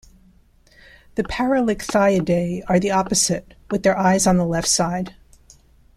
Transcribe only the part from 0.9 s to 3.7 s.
The Paralichthyidae are the opposite,